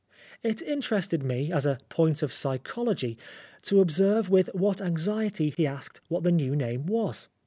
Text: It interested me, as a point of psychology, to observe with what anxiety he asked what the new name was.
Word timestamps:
It 0.41 0.63
interested 0.63 1.21
me, 1.21 1.51
as 1.51 1.67
a 1.67 1.77
point 1.89 2.23
of 2.23 2.33
psychology, 2.33 3.19
to 3.61 3.81
observe 3.81 4.31
with 4.31 4.49
what 4.55 4.81
anxiety 4.81 5.53
he 5.55 5.67
asked 5.67 6.01
what 6.07 6.23
the 6.23 6.31
new 6.31 6.55
name 6.55 6.87
was. 6.87 7.27